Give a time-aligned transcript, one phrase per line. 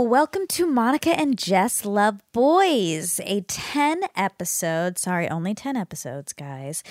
[0.00, 6.82] welcome to Monica and Jess Love Boys, a 10 episode, sorry, only 10 episodes, guys.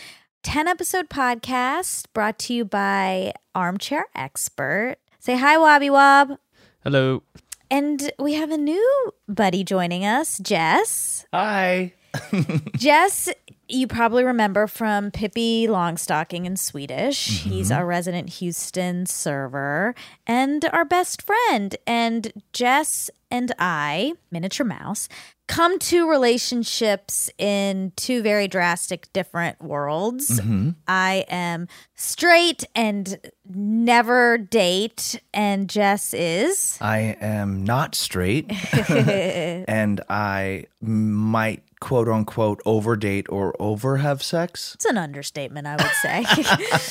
[0.43, 4.97] 10 episode podcast brought to you by Armchair Expert.
[5.19, 6.37] Say hi, Wobby Wob.
[6.83, 7.23] Hello.
[7.71, 11.25] And we have a new buddy joining us, Jess.
[11.33, 11.93] Hi.
[12.77, 13.29] Jess,
[13.69, 17.29] you probably remember from Pippi Longstocking in Swedish.
[17.29, 17.49] Mm-hmm.
[17.49, 19.95] He's our resident Houston server
[20.25, 21.75] and our best friend.
[21.85, 25.07] And Jess and I, Miniature Mouse,
[25.47, 30.39] come to relationships in two very drastic different worlds.
[30.39, 30.69] Mm-hmm.
[30.87, 36.77] I am straight and never date, and Jess is.
[36.79, 38.51] I am not straight,
[38.89, 44.75] and I might quote unquote overdate or over have sex.
[44.75, 46.25] It's an understatement, I would say.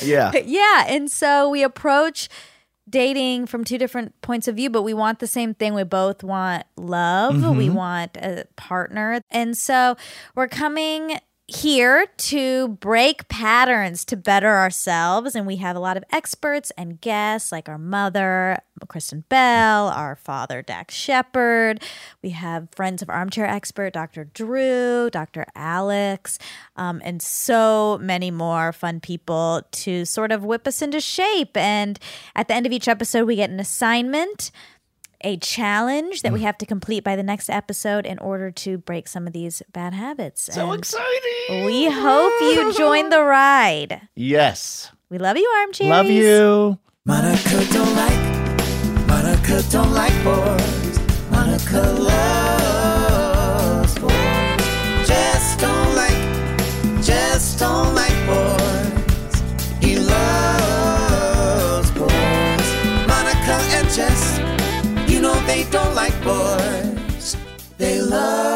[0.08, 0.32] Yeah.
[0.44, 0.84] yeah.
[0.88, 2.28] And so we approach
[2.88, 5.74] dating from two different points of view, but we want the same thing.
[5.74, 7.74] We both want love, we mm-hmm.
[7.74, 9.20] want a partner.
[9.30, 9.96] And so
[10.34, 15.34] we're coming here to break patterns to better ourselves.
[15.34, 20.14] And we have a lot of experts and guests like our mother, Kristen Bell, our
[20.14, 21.82] father, Dax Shepard.
[22.22, 24.24] We have friends of Armchair Expert, Dr.
[24.24, 25.46] Drew, Dr.
[25.54, 26.38] Alex,
[26.76, 31.56] um, and so many more fun people to sort of whip us into shape.
[31.56, 31.98] And
[32.36, 34.50] at the end of each episode, we get an assignment
[35.22, 36.44] a challenge that we mm.
[36.44, 39.94] have to complete by the next episode in order to break some of these bad
[39.94, 40.52] habits.
[40.52, 41.64] So And exciting.
[41.64, 44.08] we hope you join the ride.
[44.14, 44.92] Yes.
[45.10, 45.88] We love you, Armchair.
[45.88, 46.78] Love you.
[47.04, 51.30] Monica don't like, Monica don't like boys.
[51.30, 52.57] Monica loves
[65.64, 67.36] Don't like boys.
[67.78, 68.47] They love.